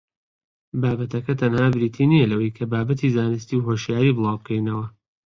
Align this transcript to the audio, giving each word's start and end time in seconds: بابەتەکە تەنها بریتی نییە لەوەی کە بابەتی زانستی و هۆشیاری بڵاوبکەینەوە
بابەتەکە 0.81 1.33
تەنها 1.41 1.67
بریتی 1.75 2.05
نییە 2.11 2.29
لەوەی 2.31 2.55
کە 2.57 2.63
بابەتی 2.73 3.13
زانستی 3.15 3.57
و 3.57 3.65
هۆشیاری 3.67 4.15
بڵاوبکەینەوە 4.17 4.85